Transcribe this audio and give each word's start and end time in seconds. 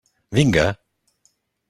Vinga! 0.33 0.67